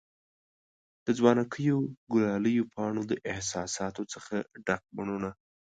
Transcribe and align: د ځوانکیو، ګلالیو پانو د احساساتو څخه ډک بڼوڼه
د 1.05 1.07
ځوانکیو، 1.17 1.77
ګلالیو 2.11 2.69
پانو 2.73 3.01
د 3.11 3.13
احساساتو 3.31 4.03
څخه 4.13 4.35
ډک 4.65 4.81
بڼوڼه 4.95 5.31